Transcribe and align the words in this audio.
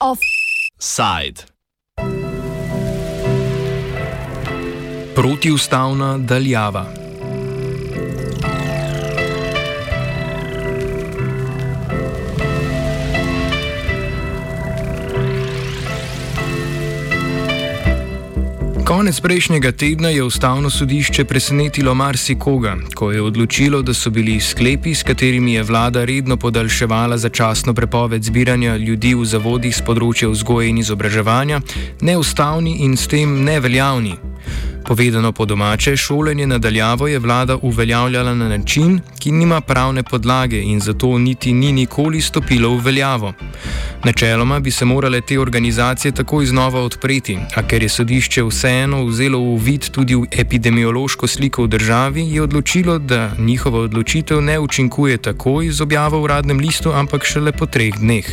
Offside. 0.00 1.42
Protiustavna 5.14 6.18
daljava. 6.18 7.07
Konec 18.88 19.20
prejšnjega 19.20 19.72
tedna 19.72 20.08
je 20.08 20.22
ustavno 20.22 20.70
sodišče 20.70 21.24
presenetilo 21.24 21.94
marsikoga, 21.94 22.76
ko 22.94 23.10
je 23.12 23.22
odločilo, 23.22 23.82
da 23.82 23.94
so 23.94 24.10
bili 24.10 24.40
sklepi, 24.40 24.94
s 24.94 25.02
katerimi 25.02 25.54
je 25.54 25.62
vlada 25.62 26.04
redno 26.04 26.36
podaljševala 26.36 27.18
začasno 27.18 27.74
prepoved 27.74 28.24
zbiranja 28.24 28.76
ljudi 28.76 29.12
v 29.14 29.28
zavodih 29.28 29.76
z 29.76 29.84
področja 29.84 30.30
vzgoje 30.32 30.70
in 30.72 30.78
izobraževanja, 30.80 31.60
neustavni 32.00 32.78
in 32.88 32.96
s 32.96 33.12
tem 33.12 33.44
neveljavni. 33.44 34.16
Povedano 34.88 35.32
po 35.32 35.44
domače, 35.44 35.96
šolanje 35.96 36.46
nadaljavo 36.46 37.08
je 37.08 37.18
vlada 37.18 37.58
uveljavljala 37.62 38.34
na 38.34 38.48
način, 38.48 39.00
ki 39.18 39.32
nima 39.32 39.60
pravne 39.60 40.02
podlage 40.02 40.62
in 40.64 40.80
zato 40.80 41.18
niti 41.18 41.52
ni 41.52 41.72
nikoli 41.72 42.20
stopilo 42.20 42.70
v 42.70 42.80
veljavo. 42.84 43.32
Načeloma 44.04 44.60
bi 44.60 44.70
se 44.70 44.84
morale 44.84 45.20
te 45.20 45.40
organizacije 45.40 46.12
takoj 46.12 46.46
znova 46.46 46.80
odpreti, 46.80 47.38
a 47.54 47.62
ker 47.66 47.82
je 47.82 47.88
sodišče 47.88 48.44
vseeno 48.44 49.04
vzelo 49.04 49.38
v 49.38 49.56
vid 49.64 49.90
tudi 49.90 50.14
v 50.14 50.26
epidemiološko 50.30 51.26
sliko 51.26 51.64
v 51.64 51.68
državi, 51.68 52.22
je 52.30 52.42
odločilo, 52.42 52.98
da 52.98 53.32
njihova 53.38 53.80
odločitev 53.80 54.40
ne 54.40 54.58
učinkuje 54.58 55.18
takoj 55.18 55.70
z 55.70 55.80
objavo 55.80 56.18
v 56.18 56.22
uradnem 56.22 56.58
listu, 56.58 56.92
ampak 56.94 57.24
šele 57.24 57.52
po 57.52 57.66
treh 57.66 57.98
dneh. 57.98 58.26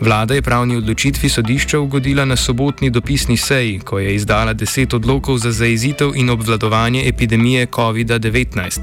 Vlada 0.00 0.34
je 0.34 0.42
pravni 0.42 0.76
odločitvi 0.76 1.28
sodišča 1.28 1.78
ugodila 1.80 2.24
na 2.24 2.36
sobotni 2.36 2.90
dopisni 2.90 3.36
seji, 3.36 3.78
ko 3.78 3.98
je 3.98 4.14
izdala 4.14 4.52
deset 4.52 4.94
odlokov 4.94 5.38
za 5.38 5.52
zaezitev 5.52 6.12
in 6.14 6.30
obvladovanje 6.30 7.02
epidemije 7.08 7.66
COVID-19. 7.66 8.78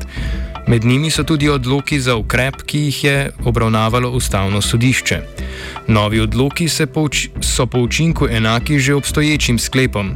Med 0.67 0.85
njimi 0.85 1.11
so 1.11 1.23
tudi 1.23 1.49
odloki 1.49 1.99
za 1.99 2.15
ukrep, 2.15 2.55
ki 2.65 2.79
jih 2.79 3.03
je 3.03 3.31
obravnavalo 3.45 4.09
ustavno 4.09 4.61
sodišče. 4.61 5.21
Novi 5.87 6.19
odloki 6.19 6.67
so 7.41 7.65
po 7.65 7.79
učinku 7.79 8.27
enaki 8.27 8.79
že 8.79 8.95
obstoječim 8.95 9.59
sklepom. 9.59 10.11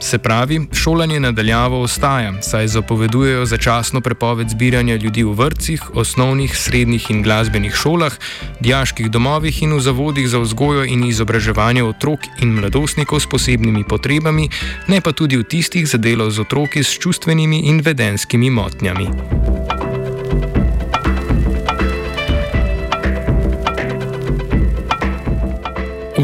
Se 0.00 0.18
pravi, 0.18 0.60
šolanje 0.72 1.20
nadaljavo 1.20 1.80
ostaja, 1.80 2.42
saj 2.42 2.66
zapovedujejo 2.68 3.46
začasno 3.46 4.00
prepoved 4.00 4.48
zbiranja 4.48 4.96
ljudi 4.96 5.22
v 5.22 5.32
vrtcih, 5.32 5.82
osnovnih, 5.94 6.56
srednjih 6.56 7.10
in 7.10 7.22
glasbenih 7.22 7.74
šolah, 7.74 8.12
diaških 8.60 9.10
domovih 9.10 9.62
in 9.62 9.72
v 9.72 9.80
zavodih 9.80 10.28
za 10.28 10.38
vzgojo 10.38 10.84
in 10.84 11.04
izobraževanje 11.04 11.84
otrok 11.84 12.20
in 12.42 12.52
mladostnikov 12.52 13.20
s 13.20 13.26
posebnimi 13.26 13.84
potrebami, 13.84 14.48
ne 14.88 15.00
pa 15.00 15.12
tudi 15.12 15.36
v 15.36 15.44
tistih 15.44 15.88
za 15.88 15.98
delo 15.98 16.30
z 16.30 16.40
otroki 16.40 16.84
s 16.84 16.98
čustvenimi 16.98 17.64
in 17.64 17.80
vedenskimi 17.80 18.50
motnjami. 18.50 19.08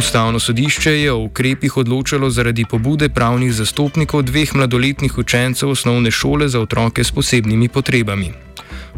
Ustavno 0.00 0.38
sodišče 0.40 0.90
je 0.90 1.12
o 1.12 1.18
ukrepih 1.18 1.76
odločalo 1.76 2.30
zaradi 2.30 2.64
pobude 2.64 3.08
pravnih 3.08 3.52
zastopnikov 3.52 4.22
dveh 4.22 4.54
mladoletnih 4.54 5.18
učencev 5.18 5.68
osnovne 5.70 6.10
šole 6.10 6.48
za 6.48 6.60
otroke 6.60 7.04
s 7.04 7.12
posebnimi 7.12 7.68
potrebami. 7.68 8.30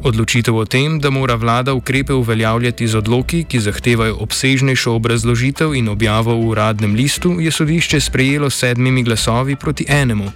Odločitev 0.02 0.56
o 0.56 0.64
tem, 0.64 1.00
da 1.00 1.10
mora 1.10 1.34
vlada 1.34 1.74
ukrepe 1.74 2.12
uveljavljati 2.12 2.88
z 2.88 2.96
odloki, 2.96 3.42
ki 3.44 3.60
zahtevajo 3.60 4.16
obsežnejšo 4.20 4.94
obrazložitev 4.94 5.74
in 5.74 5.88
objavo 5.88 6.38
v 6.38 6.46
uradnem 6.54 6.94
listu, 6.94 7.34
je 7.40 7.50
sodišče 7.50 8.00
sprejelo 8.00 8.50
s 8.50 8.62
sedmimi 8.62 9.02
glasovi 9.02 9.56
proti 9.56 9.86
enemu. 9.88 10.30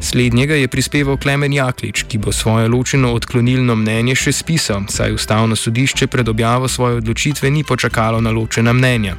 Slednjega 0.00 0.54
je 0.54 0.68
prispeval 0.68 1.16
Klemen 1.16 1.52
Jaklič, 1.52 2.04
ki 2.08 2.18
bo 2.18 2.32
svoje 2.32 2.68
ločeno 2.68 3.14
odklonilno 3.16 3.76
mnenje 3.80 4.14
še 4.14 4.32
spisal, 4.32 4.84
saj 4.88 5.16
ustavno 5.16 5.56
sodišče 5.56 6.06
pred 6.06 6.28
objavo 6.28 6.68
svoje 6.68 7.00
odločitve 7.00 7.50
ni 7.50 7.64
počakalo 7.64 8.20
na 8.20 8.30
ločena 8.30 8.72
mnenja. 8.72 9.16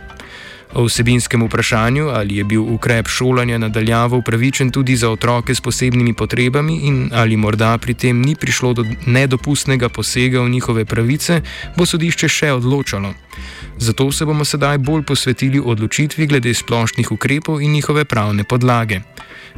O 0.76 0.84
vsebinskem 0.86 1.44
vprašanju, 1.46 2.08
ali 2.10 2.38
je 2.38 2.44
bil 2.44 2.64
ukrep 2.74 3.08
šolanja 3.08 3.58
nadaljavo 3.58 4.18
upravičen 4.18 4.72
tudi 4.72 4.96
za 4.96 5.10
otroke 5.10 5.56
s 5.56 5.62
posebnimi 5.62 6.14
potrebami 6.14 6.80
in 6.84 7.10
ali 7.14 7.38
morda 7.38 7.78
pri 7.78 7.94
tem 7.94 8.22
ni 8.22 8.36
prišlo 8.36 8.74
do 8.74 8.86
nedopustnega 9.06 9.90
posega 9.90 10.42
v 10.42 10.50
njihove 10.50 10.86
pravice, 10.86 11.42
bo 11.78 11.86
sodišče 11.86 12.28
še 12.28 12.52
odločalo. 12.52 13.14
Zato 13.78 14.12
se 14.12 14.26
bomo 14.26 14.46
sedaj 14.46 14.78
bolj 14.78 15.04
posvetili 15.04 15.62
odločitvi 15.66 16.28
glede 16.28 16.54
splošnih 16.54 17.12
ukrepov 17.12 17.62
in 17.62 17.72
njihove 17.72 18.06
pravne 18.06 18.44
podlage. 18.44 19.02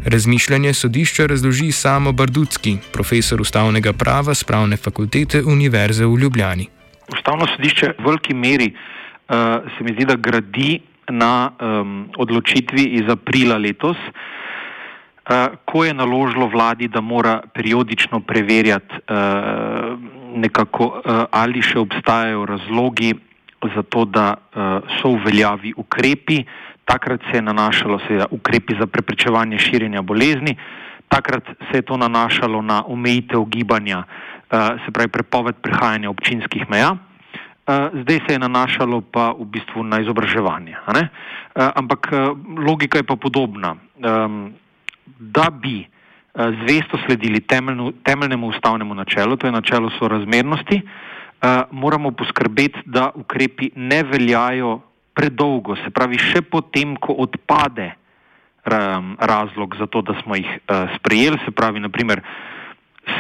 Razmišljanje 0.06 0.74
sodišča 0.74 1.26
razloži 1.26 1.72
samo 1.72 2.12
Bardutski, 2.12 2.78
profesor 2.92 3.42
ustavnega 3.42 3.94
prava 3.94 4.34
z 4.34 4.44
pravne 4.44 4.78
fakultete 4.78 5.44
Univerze 5.44 6.06
v 6.06 6.20
Ljubljani. 6.20 6.68
Ustavno 7.14 7.48
sodišče 7.56 7.94
v 8.00 8.06
veliki 8.06 8.34
meri 8.34 8.74
uh, 8.74 9.36
se 9.78 9.84
mi 9.84 9.94
zdi, 9.94 10.06
da 10.06 10.16
gradi 10.16 10.80
na 11.10 11.52
um, 11.60 12.10
odločitvi 12.18 12.84
iz 13.00 13.10
aprila 13.10 13.58
letos, 13.58 13.98
uh, 13.98 15.56
ko 15.66 15.86
je 15.86 15.94
naložilo 15.94 16.48
vladi, 16.48 16.88
da 16.88 17.02
mora 17.02 17.42
periodično 17.54 18.20
preverjati, 18.20 18.96
uh, 19.10 20.00
nekako, 20.36 20.86
uh, 20.86 21.24
ali 21.32 21.62
še 21.62 21.80
obstajajo 21.80 22.46
razlogi 22.46 23.14
za 23.76 23.82
to, 23.82 24.06
da 24.06 24.34
uh, 24.34 24.86
so 25.02 25.16
uveljavi 25.16 25.74
ukrepi. 25.78 26.44
Takrat 26.86 27.22
se 27.32 27.38
je 27.38 27.42
nanašalo 27.42 28.00
seveda 28.08 28.28
ukrepi 28.32 28.76
za 28.80 28.86
preprečevanje 28.86 29.58
širjenja 29.58 30.02
bolezni, 30.02 30.54
takrat 31.10 31.48
se 31.72 31.78
je 31.78 31.82
to 31.82 31.98
nanašalo 31.98 32.62
na 32.62 32.84
omejitev 32.86 33.46
gibanja, 33.46 34.04
uh, 34.06 34.78
se 34.86 34.92
pravi 34.92 35.10
prepoved 35.10 35.56
prehajanja 35.62 36.10
občinskih 36.10 36.70
meja. 36.70 36.96
Eh, 37.66 37.90
zdaj 38.02 38.20
se 38.28 38.34
je 38.34 38.40
nanašalo 38.40 39.02
pa 39.02 39.34
v 39.34 39.46
bistvu 39.50 39.82
na 39.84 39.98
izobraževanje. 39.98 40.78
Uh, 40.86 41.02
ampak 41.74 42.14
uh, 42.14 42.38
logika 42.62 43.02
je 43.02 43.04
pa 43.04 43.16
podobna. 43.16 43.74
Um, 43.98 44.54
da 45.20 45.50
bi 45.50 45.88
zvesto 46.36 46.98
sledili 47.06 47.40
temeljnu, 47.40 47.94
temeljnemu 48.04 48.48
ustavnemu 48.48 48.94
načelu, 48.94 49.38
to 49.38 49.48
je 49.48 49.52
načelo 49.52 49.90
sorazmernosti, 49.90 50.82
moramo 51.72 52.12
poskrbeti, 52.12 52.82
da 52.86 53.12
ukrepi 53.16 53.70
ne 53.76 54.04
veljajo 54.04 54.82
predolgo, 55.14 55.78
se 55.80 55.90
pravi 55.96 56.20
še 56.20 56.42
potem, 56.42 56.98
ko 57.00 57.16
odpade 57.24 57.88
um, 57.88 59.16
razlog 59.20 59.78
za 59.80 59.88
to, 59.88 60.02
da 60.02 60.18
smo 60.24 60.36
jih 60.36 60.60
sprejeli, 60.98 61.40
se 61.46 61.56
pravi, 61.56 61.80
naprimer, 61.80 62.20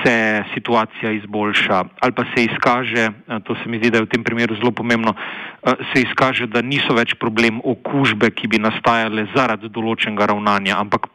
se 0.03 0.43
situacija 0.53 1.11
izboljša 1.11 1.83
ali 1.99 2.11
pa 2.11 2.23
se 2.35 2.43
izkaže, 2.43 3.03
eh, 3.27 3.39
to 3.43 3.55
se 3.55 3.69
mi 3.69 3.77
zdi, 3.77 3.89
da 3.89 3.97
je 3.97 4.05
v 4.05 4.09
tem 4.09 4.23
primeru 4.23 4.55
zelo 4.55 4.71
pomembno, 4.71 5.13
eh, 5.13 5.71
se 5.93 6.01
izkaže, 6.01 6.47
da 6.47 6.61
niso 6.61 6.93
več 6.93 7.13
problem 7.13 7.61
okužbe, 7.63 8.31
ki 8.31 8.47
bi 8.47 8.57
nastajale 8.59 9.27
zaradi 9.35 9.69
določenega 9.69 10.25
ravnanja, 10.25 10.77
ampak 10.79 11.07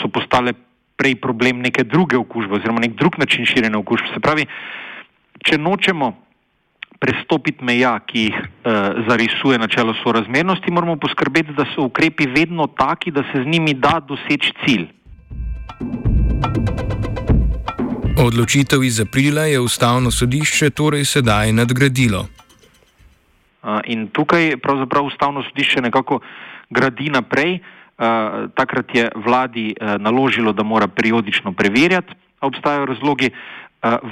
so 0.00 0.08
postale 0.08 0.52
prej 0.96 1.14
problem 1.22 1.62
neke 1.62 1.84
druge 1.84 2.16
okužbe 2.18 2.58
oziroma 2.58 2.80
nek 2.80 2.96
drug 2.98 3.18
način 3.18 3.46
širjenja 3.46 3.78
okužb. 3.78 4.10
Se 4.14 4.20
pravi, 4.20 4.46
če 5.44 5.58
nočemo 5.58 6.12
prestopiti 6.98 7.64
meja, 7.64 7.94
ki 8.02 8.24
jih 8.26 8.38
uh, 8.38 9.04
zarisuje 9.06 9.58
načelo 9.58 9.94
sorazmernosti, 10.02 10.72
moramo 10.74 10.96
poskrbeti, 10.98 11.54
da 11.54 11.68
so 11.74 11.86
ukrepi 11.86 12.26
vedno 12.26 12.66
taki, 12.66 13.14
da 13.14 13.22
se 13.30 13.42
z 13.42 13.46
njimi 13.46 13.74
da 13.74 14.00
doseči 14.02 14.52
cilj. 14.64 14.88
Odločitev 18.18 18.82
iz 18.82 18.98
aprila 19.00 19.46
je 19.46 19.60
ustavno 19.60 20.10
sodišče 20.10 20.70
torej 20.74 21.04
sedaj 21.06 21.52
nadgradilo. 21.54 22.26
In 23.86 24.08
tukaj 24.10 24.56
pravzaprav 24.58 25.06
ustavno 25.06 25.42
sodišče 25.46 25.80
nekako 25.86 26.18
gradi 26.70 27.10
naprej. 27.14 27.58
Takrat 28.58 28.94
je 28.94 29.06
vladi 29.14 29.74
naložilo, 29.80 30.52
da 30.52 30.62
mora 30.62 30.88
periodično 30.88 31.52
preverjati, 31.52 32.14
ali 32.40 32.48
obstajajo 32.48 32.86
razlogi. 32.86 33.30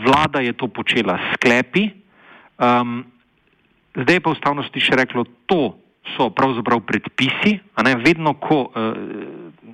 Vlada 0.06 0.41
je 0.41 0.53
to 0.53 0.69
počela 0.69 1.19
s 1.19 1.35
sklepi. 1.35 1.88
Zdaj 3.97 4.20
pa 4.20 4.31
ustavno 4.31 4.62
sodišče 4.62 4.97
reklo, 4.97 5.25
to 5.47 5.79
so 6.14 6.31
pravzaprav 6.31 6.81
predpisi. 6.87 7.58
Vedno, 8.05 8.35
ko 8.35 8.70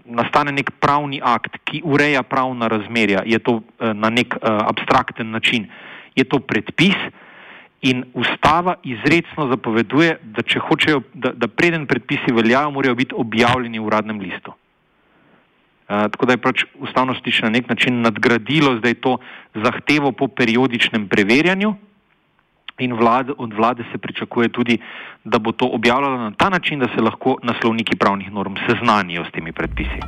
nastane 0.05 0.53
nek 0.53 0.71
pravni 0.81 1.21
akt, 1.25 1.59
ki 1.65 1.83
ureja 1.85 2.23
pravna 2.23 2.69
razmerja, 2.69 3.23
je 3.27 3.39
to 3.39 3.61
uh, 3.61 3.93
na 3.95 4.11
nek 4.11 4.35
uh, 4.37 4.43
abstrakten 4.69 5.31
način, 5.31 5.69
je 6.17 6.25
to 6.25 6.41
predpis 6.41 6.97
in 7.83 8.05
ustava 8.15 8.77
izredno 8.85 9.49
zapoveduje, 9.51 10.19
da 10.23 10.43
če 10.43 10.61
hočejo, 10.63 11.01
da, 11.15 11.33
da 11.35 11.49
preden 11.49 11.87
predpisi 11.87 12.33
veljajo, 12.33 12.71
morajo 12.71 12.95
biti 12.95 13.17
objavljeni 13.19 13.81
v 13.81 13.87
uradnem 13.87 14.21
listu. 14.21 14.53
Tako 15.89 16.27
da 16.27 16.33
je 16.33 16.41
pač 16.41 16.63
ustavno 16.79 17.15
sodišče 17.15 17.43
na 17.45 17.51
nek 17.57 17.67
način 17.69 17.99
nadgradilo 18.01 18.77
zdaj 18.79 18.95
to 19.03 19.17
zahtevo 19.55 20.13
po 20.13 20.29
periodičnem 20.29 21.09
preverjanju 21.09 21.75
in 22.85 22.93
vlad, 22.93 23.31
od 23.39 23.53
vlade 23.55 23.85
se 23.93 23.99
pričakuje 23.99 24.49
tudi, 24.49 24.79
da 25.25 25.39
bo 25.39 25.53
to 25.53 25.67
objavljalo 25.67 26.19
na 26.19 26.33
ta 26.37 26.49
način, 26.49 26.79
da 26.79 26.89
se 26.95 27.01
lahko 27.01 27.37
naslovniki 27.43 27.97
pravnih 27.97 28.33
norm 28.33 28.55
seznanijo 28.69 29.25
s 29.25 29.33
temi 29.33 29.53
predpisi. 29.53 30.01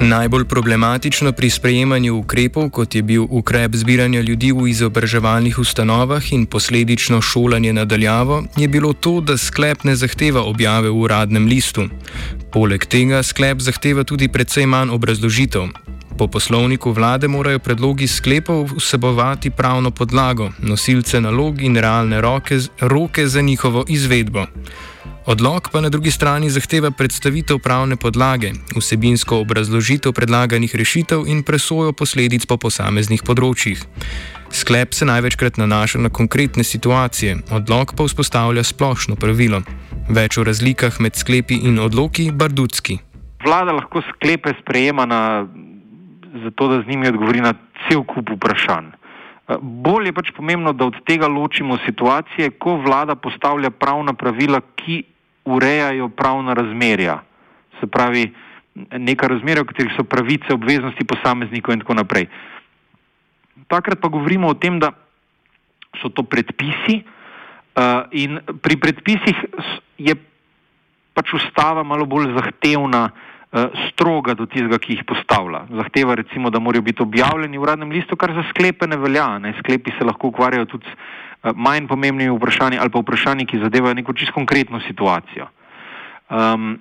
Najbolj 0.00 0.44
problematično 0.44 1.32
pri 1.32 1.50
sprejemanju 1.50 2.16
ukrepov, 2.16 2.68
kot 2.70 2.94
je 2.94 3.02
bil 3.02 3.24
ukrep 3.30 3.74
zbiranja 3.74 4.20
ljudi 4.20 4.52
v 4.52 4.68
izobraževalnih 4.68 5.58
ustanovah 5.58 6.32
in 6.32 6.46
posledično 6.46 7.20
šolanje 7.20 7.72
nadaljavo, 7.72 8.42
je 8.56 8.68
bilo 8.68 8.92
to, 8.92 9.20
da 9.20 9.36
sklep 9.36 9.84
ne 9.84 9.96
zahteva 9.96 10.42
objave 10.42 10.90
v 10.90 11.00
uradnem 11.00 11.46
listu. 11.46 11.88
Poleg 12.52 12.86
tega 12.86 13.22
sklep 13.22 13.58
zahteva 13.58 14.04
tudi 14.04 14.28
precej 14.28 14.66
manj 14.66 14.92
obrazložitev. 14.92 15.72
Po 16.18 16.26
poslovniku 16.26 16.92
vlade 16.92 17.28
morajo 17.28 17.58
predlogi 17.58 18.06
sklepov 18.08 18.70
vsebovati 18.76 19.50
pravno 19.50 19.90
podlago, 19.90 20.50
nosilce 20.58 21.20
nalog 21.20 21.62
in 21.62 21.76
realne 21.76 22.20
roke, 22.20 22.58
roke 22.80 23.26
za 23.26 23.40
njihovo 23.40 23.84
izvedbo. 23.88 24.46
Odlog 25.26 25.68
pa 25.72 25.80
na 25.80 25.88
drugi 25.88 26.10
strani 26.10 26.50
zahteva 26.50 26.90
predstavitev 26.90 27.58
pravne 27.58 27.96
podlage, 27.96 28.52
vsebinsko 28.76 29.40
obrazložitev 29.40 30.12
predlaganih 30.12 30.76
rešitev 30.76 31.26
in 31.26 31.42
presojo 31.42 31.92
posledic 31.92 32.46
po 32.46 32.56
posameznih 32.56 33.22
področjih. 33.22 33.82
Sklep 34.50 34.94
se 34.94 35.04
največkrat 35.04 35.58
nanaša 35.60 35.98
na 35.98 36.08
konkretne 36.08 36.64
situacije, 36.64 37.36
odlog 37.50 37.92
pa 37.92 38.06
vzpostavlja 38.08 38.64
splošno 38.64 39.16
pravilo. 39.20 39.60
Več 40.08 40.38
o 40.38 40.44
razlikah 40.48 40.96
med 41.00 41.18
sklepi 41.18 41.60
in 41.68 41.78
odloki 41.82 42.30
Bardutski. 42.32 43.00
Vlada 43.44 43.74
lahko 43.76 44.00
sklepe 44.14 44.54
sprejema 44.62 45.04
na, 45.06 45.44
zato, 46.42 46.68
da 46.68 46.82
z 46.82 46.88
njimi 46.88 47.08
odgovori 47.08 47.40
na 47.40 47.54
cel 47.86 48.04
kup 48.04 48.30
vprašanj. 48.36 48.92
Bolje 49.60 50.10
je 50.10 50.12
pač 50.12 50.30
pomembno, 50.34 50.72
da 50.72 50.88
od 50.90 50.98
tega 51.06 51.28
ločimo 51.30 51.78
situacije, 51.86 52.50
ko 52.58 52.76
vlada 52.82 53.14
postavlja 53.14 53.70
pravna 53.70 54.12
pravila, 54.12 54.60
ki 54.74 55.04
urejajo 55.44 56.08
pravna 56.08 56.54
razmerja. 56.54 57.20
Se 57.80 57.86
pravi, 57.86 58.32
neka 58.98 59.28
razmerja, 59.30 59.62
v 59.62 59.70
katerih 59.70 59.94
so 59.94 60.04
pravice, 60.04 60.50
obveznosti 60.54 61.06
posameznikov 61.06 61.74
in 61.74 61.84
tako 61.84 61.94
naprej. 61.94 62.26
Takrat 63.70 64.00
pa 64.02 64.08
govorimo 64.08 64.50
o 64.50 64.58
tem, 64.58 64.80
da 64.82 64.90
so 66.02 66.10
to 66.10 66.26
predpisi 66.26 67.02
uh, 67.02 68.10
in 68.10 68.40
pri 68.62 68.76
predpisih 68.76 69.36
je 69.98 70.16
pač 71.16 71.32
ustava 71.32 71.86
malo 71.86 72.04
bolj 72.04 72.34
zahtevna, 72.36 73.08
stroga 73.88 74.34
do 74.36 74.44
tistega, 74.46 74.78
ki 74.78 74.98
jih 74.98 75.04
postavlja. 75.08 75.64
Zahteva 75.78 76.14
recimo, 76.18 76.50
da 76.50 76.60
morajo 76.60 76.84
biti 76.84 77.02
objavljeni 77.02 77.58
v 77.58 77.64
uradnem 77.64 77.94
listu, 77.94 78.16
kar 78.16 78.34
za 78.36 78.44
sklepe 78.50 78.86
ne 78.86 78.98
velja. 79.00 79.38
Ne? 79.38 79.54
Sklepi 79.60 79.94
se 79.98 80.04
lahko 80.04 80.28
ukvarjajo 80.28 80.66
tudi 80.74 80.92
Eh, 81.46 81.52
manj 81.54 81.86
pomembnimi 81.86 82.30
vprašanji 82.36 82.78
ali 82.78 82.90
pa 82.90 82.98
vprašanji, 82.98 83.46
ki 83.46 83.62
zadevajo 83.62 83.94
neko 83.94 84.12
čisto 84.12 84.34
konkretno 84.34 84.80
situacijo. 84.80 85.46
Um, 86.30 86.78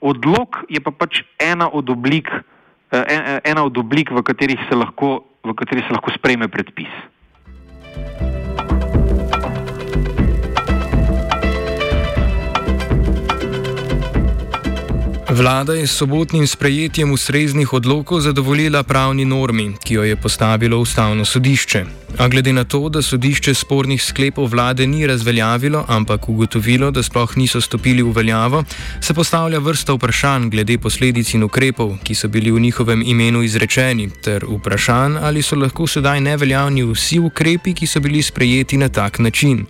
odlog 0.00 0.64
je 0.68 0.80
pa 0.80 0.90
pač 0.90 1.20
ena 1.38 1.68
od 1.68 1.90
oblik, 1.90 2.30
eh, 2.92 3.40
ena 3.44 3.64
od 3.64 3.78
oblik 3.78 4.10
v 4.10 4.22
se 4.68 4.76
lahko, 4.76 5.24
v 5.44 5.54
katerih 5.54 5.84
se 5.84 5.92
lahko 5.92 6.10
sprejme 6.16 6.48
predpis. 6.48 6.88
Vlada 15.34 15.74
je 15.74 15.86
s 15.86 15.96
sobotnim 15.98 16.46
sprejetjem 16.46 17.12
ustreznih 17.12 17.72
odlokov 17.72 18.20
zadovoljila 18.20 18.82
pravni 18.82 19.24
normi, 19.24 19.72
ki 19.84 19.94
jo 19.94 20.04
je 20.04 20.16
postavilo 20.16 20.78
ustavno 20.78 21.24
sodišče. 21.24 21.84
A 22.18 22.28
glede 22.28 22.52
na 22.52 22.64
to, 22.64 22.88
da 22.88 23.02
sodišče 23.02 23.54
spornih 23.54 24.02
sklepov 24.02 24.46
vlade 24.46 24.86
ni 24.86 25.06
razveljavilo, 25.06 25.84
ampak 25.88 26.28
ugotovilo, 26.28 26.90
da 26.90 27.02
sploh 27.02 27.36
niso 27.36 27.60
stopili 27.60 28.02
v 28.02 28.12
veljavo, 28.14 28.62
se 29.00 29.14
postavlja 29.14 29.58
vrsta 29.58 29.92
vprašanj 29.92 30.48
glede 30.50 30.78
posledic 30.78 31.34
in 31.34 31.42
ukrepov, 31.42 31.96
ki 32.04 32.14
so 32.14 32.28
bili 32.28 32.50
v 32.50 32.60
njihovem 32.60 33.02
imenu 33.02 33.42
izrečeni, 33.42 34.10
ter 34.22 34.46
vprašanj, 34.48 35.18
ali 35.22 35.42
so 35.42 35.56
lahko 35.56 35.86
sedaj 35.86 36.20
neveljavni 36.20 36.86
vsi 36.92 37.18
ukrepi, 37.18 37.74
ki 37.74 37.86
so 37.86 38.00
bili 38.00 38.22
sprejeti 38.22 38.76
na 38.76 38.88
tak 38.88 39.18
način. 39.18 39.66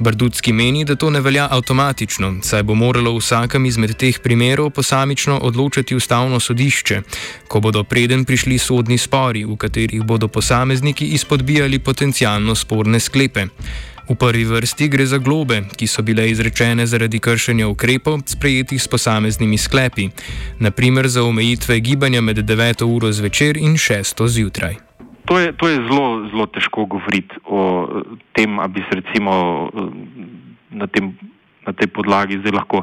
Brdutski 0.00 0.52
meni, 0.52 0.84
da 0.84 0.94
to 0.96 1.10
ne 1.10 1.20
velja 1.20 1.48
avtomatično, 1.50 2.34
saj 2.42 2.62
bo 2.62 2.74
moralo 2.74 3.12
v 3.12 3.20
vsakem 3.20 3.66
izmed 3.68 3.92
teh 4.00 4.16
primerov 4.24 4.70
posamično 4.70 5.36
odločati 5.44 5.96
ustavno 5.96 6.40
sodišče, 6.40 7.02
ko 7.48 7.60
bodo 7.60 7.84
preden 7.84 8.24
prišli 8.24 8.58
sodni 8.58 8.98
spori, 8.98 9.44
v 9.44 9.56
katerih 9.60 10.02
bodo 10.02 10.28
posamezniki 10.28 11.12
izpodbijali 11.20 11.78
potencialno 11.78 12.54
sporne 12.54 13.00
sklepe. 13.00 13.46
V 14.08 14.16
prvi 14.16 14.44
vrsti 14.44 14.88
gre 14.88 15.06
za 15.06 15.18
globe, 15.18 15.62
ki 15.76 15.86
so 15.86 16.02
bile 16.02 16.30
izrečene 16.30 16.86
zaradi 16.86 17.20
kršenja 17.20 17.68
ukrepov, 17.68 18.22
sprejetih 18.26 18.82
s 18.82 18.88
posameznimi 18.88 19.58
sklepi, 19.58 20.08
naprimer 20.58 21.08
za 21.08 21.22
omejitve 21.22 21.80
gibanja 21.80 22.20
med 22.20 22.38
9. 22.38 22.84
uro 22.84 23.12
zvečer 23.12 23.56
in 23.56 23.76
6. 23.76 24.28
zjutraj. 24.28 24.89
To 25.30 25.38
je, 25.38 25.54
to 25.54 25.70
je 25.70 25.78
zelo, 25.86 26.26
zelo 26.26 26.46
težko 26.50 26.90
govoriti 26.90 27.38
o 27.46 27.86
tem, 28.34 28.56
da 28.58 28.66
bi 28.66 28.82
se 28.82 28.98
recimo 28.98 29.70
na, 30.74 30.90
tem, 30.90 31.14
na 31.62 31.70
tej 31.70 31.86
podlagi 31.86 32.40
zdaj 32.42 32.50
lahko 32.50 32.82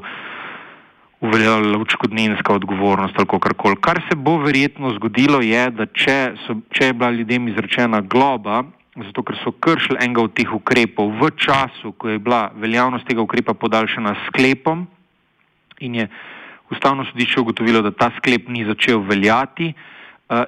uveljavljala 1.19 1.77
učkodninska 1.77 2.53
odgovornost 2.53 3.19
ali 3.19 3.27
karkoli. 3.27 3.75
Kar 3.81 3.99
se 4.07 4.15
bo 4.15 4.37
verjetno 4.39 4.93
zgodilo, 4.95 5.41
je, 5.43 5.65
da 5.75 5.89
če, 5.91 6.15
so, 6.45 6.55
če 6.71 6.87
je 6.87 6.93
bila 6.95 7.11
ljudem 7.11 7.51
izrečena 7.51 7.99
globa, 7.99 8.63
zato 8.95 9.25
ker 9.27 9.35
so 9.43 9.51
kršili 9.51 9.99
enega 10.07 10.23
od 10.23 10.31
teh 10.39 10.47
ukrepov 10.47 11.11
v 11.19 11.33
času, 11.35 11.91
ko 11.99 12.15
je 12.15 12.23
bila 12.23 12.53
veljavnost 12.55 13.09
tega 13.11 13.27
ukrepa 13.27 13.57
podaljšana 13.59 14.15
sklepom 14.29 14.87
in 15.83 15.99
je 15.99 16.07
ustavno 16.71 17.03
sodišče 17.11 17.43
ugotovilo, 17.43 17.83
da 17.83 17.91
ta 17.91 18.07
sklep 18.15 18.47
ni 18.47 18.63
začel 18.63 19.03
veljati, 19.03 19.73
uh, 19.75 19.95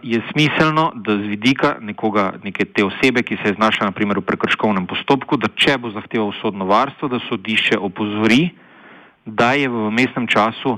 je 0.04 0.22
smiselno, 0.32 0.92
da 0.96 1.16
z 1.16 1.28
vidika 1.32 1.76
nekoga, 1.80 2.34
neke 2.44 2.66
te 2.66 2.84
osebe, 2.84 3.24
ki 3.24 3.38
se 3.40 3.50
je 3.50 3.56
znašla 3.56 3.88
naprimer 3.88 4.20
v 4.20 4.28
prekrškovnem 4.28 4.88
postopku, 4.88 5.38
da 5.40 5.48
če 5.56 5.78
bo 5.80 5.92
zahteval 5.96 6.34
sodno 6.42 6.68
varstvo, 6.68 7.08
da 7.08 7.22
sodišče 7.30 7.80
opozori, 7.80 8.50
da 9.26 9.54
je 9.56 9.70
v 9.72 9.88
mestnem 9.92 10.28
času 10.28 10.78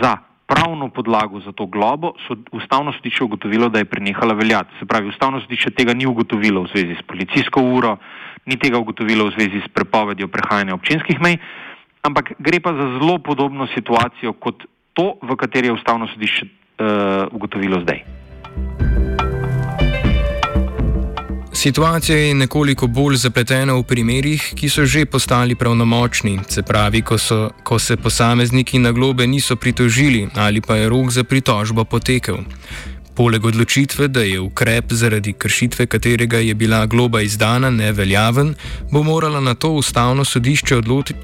za 0.00 0.16
pravno 0.48 0.88
podlago 0.88 1.40
za 1.44 1.52
to 1.52 1.66
globo 1.66 2.14
ustavno 2.52 2.92
sodišče 2.92 3.24
ugotovilo, 3.24 3.68
da 3.68 3.78
je 3.78 3.84
prenehala 3.84 4.34
veljati. 4.34 4.80
Se 4.80 4.86
pravi, 4.86 5.08
ustavno 5.08 5.40
sodišče 5.40 5.70
tega 5.70 5.92
ni 5.92 6.06
ugotovilo 6.06 6.62
v 6.62 6.72
zvezi 6.72 6.96
s 6.96 7.04
policijsko 7.04 7.60
uro, 7.60 7.96
ni 8.46 8.56
tega 8.56 8.78
ugotovilo 8.78 9.28
v 9.28 9.34
zvezi 9.36 9.60
s 9.60 9.68
prepovedjo 9.68 10.28
prehajanja 10.28 10.74
občinskih 10.74 11.20
mej, 11.20 11.36
ampak 12.02 12.32
gre 12.38 12.60
pa 12.64 12.72
za 12.72 12.86
zelo 12.96 13.18
podobno 13.18 13.68
situacijo 13.74 14.32
kot 14.32 14.64
to, 14.96 15.18
v 15.22 15.36
kateri 15.36 15.68
je 15.68 15.76
ustavno 15.76 16.08
sodišče 16.08 16.46
uh, 16.46 17.28
ugotovilo 17.36 17.84
zdaj. 17.84 18.17
Situacija 21.58 22.18
je 22.18 22.34
nekoliko 22.34 22.86
bolj 22.86 23.16
zapletena 23.16 23.74
v 23.74 23.82
primerih, 23.82 24.42
ki 24.54 24.68
so 24.70 24.84
že 24.86 25.06
postali 25.06 25.54
pravnomočni, 25.58 26.38
se 26.48 26.62
pravi, 26.62 27.02
ko, 27.02 27.18
so, 27.18 27.50
ko 27.62 27.78
se 27.78 27.96
posamezniki 27.96 28.78
na 28.78 28.92
globe 28.92 29.26
niso 29.26 29.56
pritožili 29.56 30.28
ali 30.34 30.60
pa 30.60 30.76
je 30.76 30.88
rok 30.88 31.10
za 31.10 31.24
pritožbo 31.24 31.84
potekel. 31.84 32.38
Poleg 33.18 33.44
odločitve, 33.44 34.06
da 34.08 34.22
je 34.22 34.40
ukrep 34.40 34.92
zaradi 34.94 35.32
kršitve, 35.32 35.86
katerega 35.86 36.38
je 36.38 36.54
bila 36.54 36.86
globa 36.86 37.20
izdana, 37.20 37.70
neveljaven, 37.70 38.54
bo 38.92 39.02
morala 39.02 39.40
na 39.40 39.54
to 39.54 39.70
ustavno 39.70 40.24
sodišče 40.24 40.76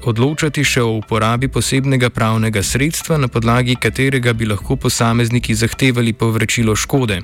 odločati 0.03 0.63
še 0.63 0.83
o 0.83 0.89
uporabi 0.97 1.47
posebnega 1.47 2.09
pravnega 2.09 2.63
sredstva, 2.63 3.17
na 3.17 3.27
podlagi 3.31 3.77
katerega 3.79 4.33
bi 4.33 4.49
lahko 4.51 4.75
posamezniki 4.75 5.55
zahtevali 5.55 6.13
povračilo 6.13 6.75
škode. 6.75 7.21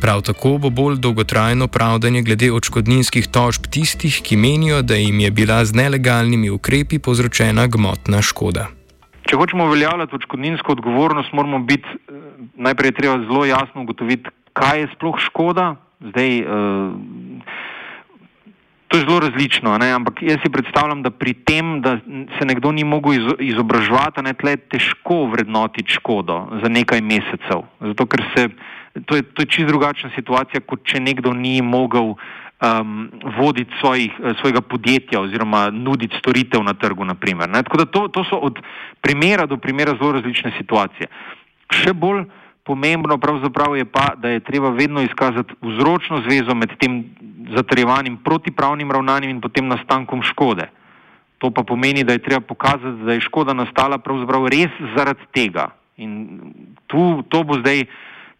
Prav 0.00 0.24
tako 0.24 0.56
bo 0.58 0.70
bolj 0.70 0.96
dolgotrajno 1.04 1.68
pravdanje 1.68 2.22
glede 2.22 2.48
odškodninskih 2.52 3.28
tožb 3.28 3.68
tistih, 3.68 4.22
ki 4.24 4.40
menijo, 4.40 4.80
da 4.82 4.96
jim 4.96 5.20
je 5.20 5.30
bila 5.30 5.60
z 5.64 5.76
nelegalnimi 5.76 6.50
ukrepi 6.50 6.98
povzročena 6.98 7.66
gmotna 7.66 8.22
škoda. 8.22 8.77
Če 9.28 9.36
hočemo 9.36 9.66
uveljavljati 9.68 10.14
odškodninsko 10.16 10.72
odgovornost, 10.72 11.34
moramo 11.36 11.58
biti 11.58 11.84
eh, 11.84 12.20
najprej 12.56 12.94
treba 12.96 13.18
zelo 13.26 13.44
jasno 13.44 13.82
ugotoviti, 13.84 14.30
kaj 14.56 14.80
je 14.80 14.88
sploh 14.94 15.18
škoda. 15.20 15.74
Zdaj, 15.98 16.30
uh, 16.46 16.94
to 18.88 18.96
je 18.96 19.02
zelo 19.02 19.18
različno, 19.20 19.72
ne? 19.82 19.88
ampak 19.92 20.22
jaz 20.22 20.38
si 20.44 20.50
predstavljam, 20.50 21.02
da 21.02 21.10
pri 21.10 21.34
tem, 21.34 21.80
da 21.82 21.96
se 22.38 22.46
nekdo 22.46 22.70
ni 22.72 22.84
mogel 22.86 23.34
izobraževati, 23.42 24.22
ne 24.22 24.32
tle 24.38 24.56
težko 24.56 25.24
vrednotiti 25.32 25.98
škodo 25.98 26.38
za 26.62 26.70
nekaj 26.70 27.02
mesecev. 27.02 27.66
Zato, 27.80 28.06
ker 28.06 28.22
se, 28.36 28.46
to 29.10 29.18
je, 29.18 29.26
to 29.26 29.42
je 29.42 29.50
čisto 29.50 29.72
drugačna 29.72 30.12
situacija, 30.14 30.62
kot 30.62 30.86
če 30.86 31.02
nekdo 31.02 31.34
ni 31.34 31.58
mogel 31.62 32.14
uh, 32.14 32.22
um, 32.60 33.10
voditi 33.38 33.70
svojih, 33.80 34.12
svojega 34.40 34.60
podjetja 34.60 35.20
oziroma 35.20 35.70
nuditi 35.70 36.16
storitev 36.18 36.62
na 36.62 36.74
trgu. 36.74 37.04
Naprimer, 37.04 37.52
Tako 37.52 37.76
da 37.76 37.84
to, 37.84 38.08
to 38.08 38.24
so 38.24 38.36
od 38.36 38.58
primera 39.00 39.46
do 39.46 39.56
primera 39.56 39.94
zelo 39.98 40.12
različne 40.12 40.52
situacije. 40.58 41.06
Še 41.72 41.92
bolj 41.92 42.24
pomembno 42.64 43.18
pravzaprav 43.18 43.76
je 43.76 43.84
pa, 43.84 44.12
da 44.16 44.28
je 44.28 44.40
treba 44.40 44.70
vedno 44.70 45.00
izkazati 45.00 45.54
vzročno 45.62 46.22
zvezo 46.28 46.54
med 46.54 46.76
tem 46.80 47.04
zatrjevanim 47.56 48.18
protipravnim 48.24 48.92
ravnanjem 48.92 49.30
in 49.30 49.40
potem 49.40 49.68
nastankom 49.68 50.22
škode. 50.22 50.68
To 51.38 51.50
pa 51.50 51.62
pomeni, 51.62 52.04
da 52.04 52.12
je 52.12 52.22
treba 52.22 52.40
pokazati, 52.40 53.04
da 53.06 53.12
je 53.12 53.24
škoda 53.24 53.54
nastala 53.54 53.98
pravzaprav 53.98 54.48
res 54.52 54.74
zaradi 54.96 55.30
tega. 55.32 55.68
In 55.96 56.28
tu, 56.86 57.22
to 57.28 57.44
bo 57.44 57.60
zdaj. 57.62 57.86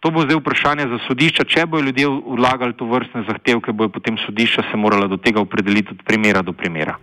To 0.01 0.11
bo 0.11 0.23
zdaj 0.23 0.39
vprašanje 0.39 0.85
za 0.89 0.99
sodišča. 1.09 1.45
Če 1.45 1.67
bojo 1.67 1.89
ljudje 1.89 2.07
vlagali 2.39 2.75
to 2.79 2.87
vrstne 2.87 3.25
zahtevke, 3.27 3.73
bojo 3.73 3.91
potem 3.91 4.19
sodišča 4.27 4.63
se 4.71 4.77
morala 4.77 5.09
do 5.11 5.17
tega 5.17 5.41
opredeliti 5.41 5.91
od 5.91 6.05
primera 6.07 6.43
do 6.43 6.53
primera. 6.53 6.95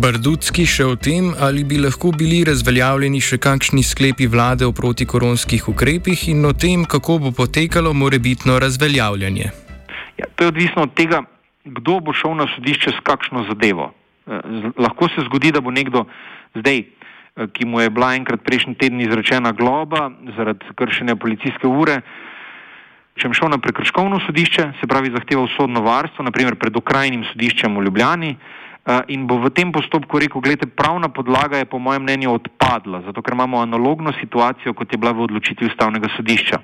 Bardutski 0.00 0.64
še 0.66 0.84
o 0.88 0.96
tem, 0.96 1.30
ali 1.38 1.62
bi 1.64 1.78
lahko 1.78 2.10
bili 2.16 2.40
razveljavljeni 2.48 3.20
še 3.20 3.38
kakšni 3.38 3.82
sklepi 3.86 4.26
vlade 4.32 4.66
o 4.66 4.72
protikoronskih 4.72 5.68
ukrepih 5.70 6.28
in 6.32 6.46
o 6.48 6.52
tem, 6.52 6.86
kako 6.88 7.18
bo 7.26 7.32
potekalo 7.36 7.92
morebitno 7.92 8.58
razveljavljanje. 8.58 9.50
Ja, 10.18 10.26
to 10.34 10.46
je 10.46 10.54
odvisno 10.54 10.88
od 10.88 10.94
tega, 10.98 11.22
kdo 11.64 12.00
bo 12.00 12.16
šel 12.16 12.34
na 12.38 12.48
sodišče 12.56 12.96
s 12.96 13.04
kakšno 13.06 13.44
zadevo. 13.50 13.92
Eh, 14.26 14.40
lahko 14.78 15.10
se 15.14 15.26
zgodi, 15.28 15.52
da 15.52 15.60
bo 15.60 15.70
nekdo 15.70 16.06
zdaj 16.54 16.82
ki 17.34 17.64
mu 17.64 17.80
je 17.80 17.90
bila 17.90 18.14
enkrat 18.14 18.42
prejšnji 18.44 18.74
teden 18.74 19.00
izrečena 19.00 19.52
globa 19.52 20.10
zaradi 20.36 20.66
kršenja 20.74 21.16
policijske 21.16 21.66
ure. 21.66 22.00
Če 23.20 23.28
bi 23.28 23.36
šel 23.36 23.50
na 23.52 23.58
prekrškovno 23.60 24.20
sodišče, 24.24 24.64
se 24.80 24.88
pravi 24.88 25.12
zahteval 25.12 25.48
sodno 25.56 25.82
varstvo, 25.84 26.24
naprimer 26.24 26.56
pred 26.56 26.76
okrajnim 26.76 27.24
sodiščem 27.32 27.74
v 27.76 27.84
Ljubljani, 27.84 28.30
eh, 28.36 29.00
in 29.08 29.26
bo 29.26 29.36
v 29.42 29.50
tem 29.50 29.72
postopku 29.72 30.18
rekel, 30.18 30.40
gledajte, 30.40 30.70
pravna 30.72 31.08
podlaga 31.08 31.58
je 31.58 31.68
po 31.68 31.78
mojem 31.78 32.02
mnenju 32.02 32.32
odpadla, 32.38 33.02
zato 33.06 33.22
ker 33.22 33.34
imamo 33.34 33.60
analogno 33.60 34.12
situacijo, 34.20 34.74
kot 34.74 34.92
je 34.92 34.98
bila 34.98 35.12
v 35.12 35.26
odločitvi 35.28 35.68
ustavnega 35.68 36.08
sodišča. 36.16 36.58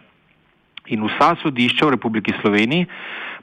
In 0.87 1.03
vsa 1.03 1.35
sodišča 1.43 1.87
v 1.87 1.99
Republiki 1.99 2.33
Sloveniji 2.41 2.87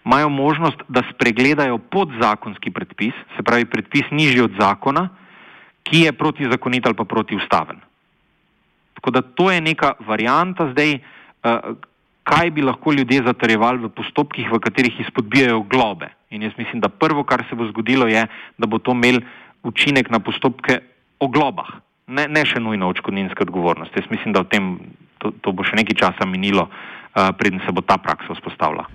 imajo 0.05 0.29
možnost, 0.29 0.81
da 0.87 1.03
spregledajo 1.13 1.77
podzakonski 1.77 2.71
predpis, 2.71 3.13
se 3.35 3.43
pravi 3.43 3.65
predpis 3.65 4.09
nižji 4.11 4.41
od 4.41 4.55
zakona, 4.59 5.09
ki 5.83 6.05
je 6.07 6.13
protizakonit 6.13 6.85
ali 6.85 6.95
pa 6.95 7.05
protiustaven. 7.05 7.79
Tako 8.93 9.11
da 9.11 9.21
to 9.21 9.51
je 9.51 9.61
neka 9.61 9.93
varijanta 9.99 10.71
zdaj, 10.71 10.95
uh, 10.95 11.75
kaj 12.23 12.51
bi 12.51 12.61
lahko 12.61 12.93
ljudje 12.93 13.23
zatrjevali 13.25 13.83
v 13.83 13.89
postopkih, 13.89 14.51
v 14.51 14.59
katerih 14.59 14.99
izpodbijajo 14.99 15.61
globe. 15.67 16.07
In 16.29 16.41
jaz 16.41 16.53
mislim, 16.57 16.81
da 16.81 16.89
prvo, 16.89 17.23
kar 17.23 17.43
se 17.49 17.55
bo 17.55 17.67
zgodilo, 17.67 18.07
je, 18.07 18.27
da 18.57 18.67
bo 18.67 18.79
to 18.79 18.91
imel 18.91 19.19
učinek 19.63 20.09
na 20.09 20.19
postopke 20.19 20.79
o 21.19 21.27
globah, 21.27 21.67
ne, 22.07 22.27
ne 22.27 22.45
še 22.45 22.59
nujno 22.59 22.89
očkodninske 22.89 23.43
odgovornosti. 23.43 23.99
Jaz 23.99 24.09
mislim, 24.11 24.33
da 24.33 24.43
v 24.43 24.51
tem 24.51 24.71
to, 25.19 25.31
to 25.41 25.51
bo 25.51 25.63
še 25.67 25.75
nekaj 25.79 25.99
časa 25.99 26.27
minilo, 26.27 26.67
uh, 26.69 27.31
preden 27.37 27.61
se 27.65 27.71
bo 27.75 27.83
ta 27.83 27.99
praksa 27.99 28.35
vzpostavila. 28.35 28.87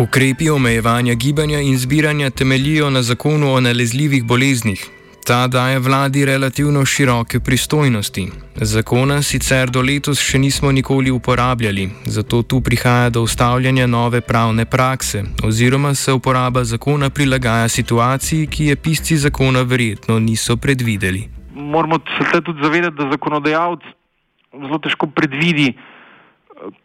Ukrepi 0.00 0.50
omejevanja 0.50 1.14
gibanja 1.14 1.58
in 1.60 1.78
zbiranja 1.78 2.30
temeljijo 2.30 2.90
na 2.90 3.02
zakonu 3.02 3.54
o 3.54 3.60
nalezljivih 3.60 4.24
boleznih. 4.24 4.90
Ta 5.26 5.46
daje 5.46 5.78
vladi 5.78 6.24
relativno 6.24 6.84
široke 6.84 7.40
pristojnosti. 7.40 8.28
Zakona 8.54 9.22
sicer 9.22 9.70
do 9.70 9.82
letos 9.82 10.22
še 10.24 10.38
nismo 10.38 10.72
nikoli 10.72 11.10
uporabljali, 11.10 11.90
zato 12.04 12.42
tu 12.42 12.60
prihaja 12.60 13.10
do 13.10 13.22
ustavljanja 13.22 13.86
nove 13.86 14.20
pravne 14.20 14.64
prakse, 14.64 15.22
oziroma 15.44 15.94
se 15.94 16.12
uporaba 16.12 16.64
zakona 16.64 17.10
prilagaja 17.10 17.68
situaciji, 17.68 18.46
ki 18.46 18.64
je 18.64 18.76
pisci 18.76 19.16
zakona 19.16 19.62
verjetno 19.62 20.18
niso 20.18 20.56
predvideli. 20.56 21.28
Moramo 21.54 21.98
se 22.32 22.40
tudi 22.40 22.62
zavedati, 22.62 22.96
da 22.96 23.10
zakonodajalec 23.10 23.84
zelo 24.52 24.78
težko 24.78 25.06
predvidi, 25.06 25.74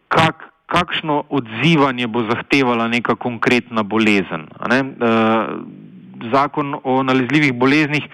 kak, 0.07 0.51
kakšno 0.65 1.23
odzivanje 1.29 2.07
bo 2.07 2.23
zahtevala 2.29 2.87
neka 2.87 3.15
konkretna 3.15 3.83
bolezen. 3.83 4.47
Ne? 4.69 4.79
E, 4.79 5.11
zakon 6.31 6.75
o 6.83 7.03
nalezljivih 7.03 7.53
boleznih 7.53 8.07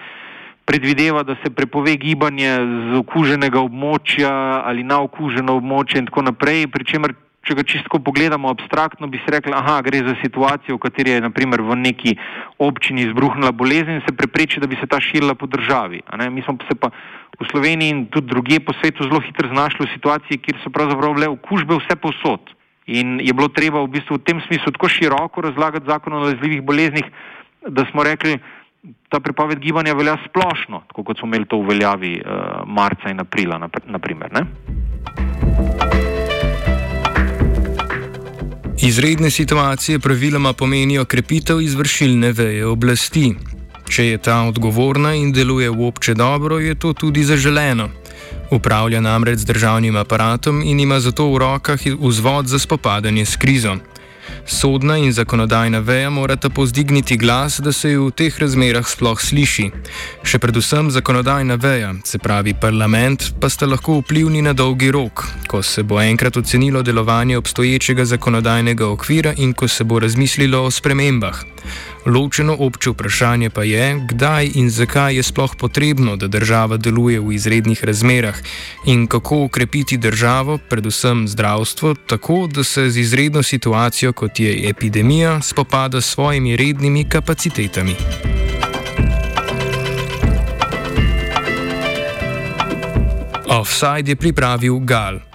predvideva, 0.64 1.22
da 1.22 1.34
se 1.42 1.50
prepove 1.50 1.96
gibanje 1.96 2.50
z 2.90 2.98
okuženega 2.98 3.60
območja 3.60 4.32
ali 4.64 4.84
na 4.84 5.00
okuženo 5.02 5.56
območje 5.58 6.02
in 6.02 6.06
tako 6.10 6.22
naprej, 6.28 6.66
pri 6.70 6.84
čemer 6.84 7.14
če 7.42 7.56
ga 7.58 7.64
čisto 7.66 7.98
pogledamo 7.98 8.50
abstraktno, 8.50 9.08
bi 9.10 9.18
se 9.24 9.32
rekli, 9.34 9.52
da 9.52 9.80
gre 9.82 10.02
za 10.06 10.14
situacijo, 10.22 10.76
v 10.76 10.82
kateri 10.86 11.16
je 11.16 11.24
naprimer, 11.24 11.62
v 11.62 11.76
neki 11.76 12.14
občini 12.62 13.02
izbruhnila 13.08 13.50
bolezen 13.52 13.98
in 13.98 14.04
se 14.06 14.14
prepreči, 14.14 14.62
da 14.62 14.70
bi 14.70 14.78
se 14.78 14.86
ta 14.86 15.00
širila 15.02 15.34
po 15.34 15.46
državi. 15.50 16.02
Mi 16.30 16.42
smo 16.46 16.56
se 16.68 16.78
pa 16.78 16.92
v 17.40 17.48
Sloveniji 17.50 17.90
in 17.90 18.06
tudi 18.06 18.30
druge 18.30 18.60
po 18.60 18.72
svetu 18.78 19.08
zelo 19.08 19.20
hitro 19.20 19.50
znašli 19.50 19.86
v 19.86 19.94
situaciji, 19.94 20.38
kjer 20.38 20.62
so 20.62 20.70
pravzaprav 20.70 21.18
bile 21.18 21.28
okužbe 21.34 21.80
vse 21.80 21.98
posod. 21.98 22.54
In 22.86 23.18
je 23.22 23.34
bilo 23.34 23.48
treba 23.48 23.82
v 23.82 23.90
bistvu 23.94 24.18
v 24.18 24.26
tem 24.26 24.38
smislu 24.46 24.74
tako 24.74 24.90
široko 24.90 25.42
razlagati 25.42 25.86
zakon 25.86 26.14
o 26.14 26.22
nalezljivih 26.22 26.62
boleznih, 26.62 27.06
da 27.66 27.86
smo 27.90 28.02
rekli, 28.02 28.38
ta 29.08 29.20
prepoved 29.22 29.58
gibanja 29.62 29.94
velja 29.94 30.16
splošno, 30.26 30.82
tako 30.90 31.04
kot 31.10 31.18
smo 31.18 31.30
imeli 31.30 31.46
to 31.46 31.62
v 31.62 31.74
veljavi 31.74 32.14
uh, 32.22 32.62
marca 32.66 33.10
in 33.10 33.22
aprila, 33.22 33.58
naprimer. 33.86 34.34
Ne? 34.34 34.42
Izredne 38.82 39.30
situacije 39.30 39.98
praviloma 39.98 40.52
pomenijo 40.52 41.04
krepitev 41.04 41.60
izvršilne 41.60 42.32
veje 42.32 42.66
oblasti. 42.66 43.34
Če 43.88 44.06
je 44.06 44.18
ta 44.18 44.40
odgovorna 44.42 45.14
in 45.14 45.32
deluje 45.32 45.70
v 45.70 45.86
obče 45.86 46.14
dobro, 46.14 46.58
je 46.58 46.74
to 46.74 46.92
tudi 46.92 47.22
zaželeno. 47.24 47.88
Upravlja 48.50 49.00
namreč 49.00 49.38
z 49.38 49.44
državnim 49.44 49.96
aparatom 49.96 50.62
in 50.62 50.80
ima 50.80 51.00
zato 51.00 51.28
v 51.30 51.38
rokah 51.38 51.80
vzvod 52.00 52.46
za 52.46 52.58
spopadanje 52.58 53.26
s 53.26 53.36
krizo. 53.36 53.76
Sodna 54.46 54.96
in 54.96 55.12
zakonodajna 55.12 55.78
veja 55.78 56.10
morata 56.10 56.50
pozdigniti 56.50 57.16
glas, 57.16 57.60
da 57.60 57.72
se 57.72 57.90
jo 57.90 58.06
v 58.06 58.14
teh 58.16 58.38
razmerah 58.38 58.86
sploh 58.88 59.20
sliši. 59.20 59.68
Še 60.26 60.38
predvsem 60.42 60.90
zakonodajna 60.90 61.56
veja, 61.62 61.92
se 62.04 62.18
pravi 62.18 62.54
parlament, 62.54 63.32
pa 63.40 63.50
sta 63.50 63.66
lahko 63.66 64.00
vplivni 64.00 64.42
na 64.42 64.52
dolgi 64.52 64.90
rok, 64.90 65.24
ko 65.46 65.62
se 65.62 65.82
bo 65.82 66.00
enkrat 66.02 66.36
ocenilo 66.36 66.82
delovanje 66.82 67.38
obstoječega 67.38 68.04
zakonodajnega 68.04 68.86
okvira 68.86 69.34
in 69.36 69.54
ko 69.54 69.68
se 69.68 69.84
bo 69.84 69.98
razmislilo 69.98 70.64
o 70.66 70.70
spremembah. 70.70 71.44
Ločeno 72.06 72.56
obče 72.58 72.90
vprašanje 72.90 73.50
pa 73.50 73.62
je, 73.62 74.06
kdaj 74.10 74.50
in 74.54 74.70
zakaj 74.70 75.16
je 75.16 75.22
sploh 75.22 75.54
potrebno, 75.58 76.16
da 76.16 76.26
država 76.26 76.76
deluje 76.76 77.20
v 77.20 77.32
izrednih 77.32 77.84
razmerah 77.84 78.34
in 78.86 79.06
kako 79.06 79.44
ukrepiti 79.44 79.96
državo, 79.96 80.58
predvsem 80.58 81.28
zdravstvo, 81.28 81.94
tako, 82.06 82.46
da 82.46 82.64
se 82.64 82.90
z 82.90 82.98
izredno 82.98 83.42
situacijo, 83.42 84.12
kot 84.12 84.40
je 84.40 84.68
epidemija, 84.68 85.40
spopada 85.40 86.00
s 86.00 86.10
svojimi 86.10 86.56
rednimi 86.56 87.08
kapacitetami. 87.08 87.94
Offside 93.46 94.10
je 94.10 94.16
pripravil 94.16 94.78
Gal. 94.78 95.31